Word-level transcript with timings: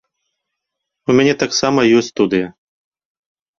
У 1.09 1.17
мяне 1.19 1.35
таксама 1.45 1.79
ёсць 2.01 2.11
студыя. 2.17 2.47